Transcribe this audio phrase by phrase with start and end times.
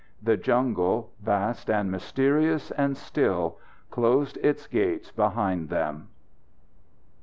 [0.19, 3.59] The jungle, vast and mysterious and still,
[3.91, 6.07] closed its gates behind them.